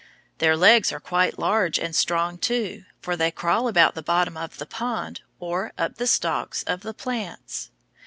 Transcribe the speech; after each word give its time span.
Their 0.39 0.57
legs 0.57 0.91
are 0.91 0.99
quite 0.99 1.37
large 1.37 1.77
and 1.77 1.95
strong, 1.95 2.39
too, 2.39 2.85
for 3.03 3.15
they 3.15 3.29
crawl 3.29 3.67
about 3.67 3.93
the 3.93 4.01
bottom 4.01 4.35
of 4.35 4.57
the 4.57 4.65
pond 4.65 5.21
or 5.39 5.73
up 5.77 5.97
the 5.97 6.07
stalks 6.07 6.63
of 6.63 6.81
the 6.81 6.91
plants. 6.95 7.69